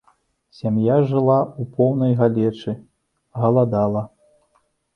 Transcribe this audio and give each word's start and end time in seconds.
Сям'я 0.61 0.95
жыла 1.11 1.35
ў 1.41 1.63
поўнай 1.75 2.17
галечы, 2.23 2.75
галадала. 3.45 4.05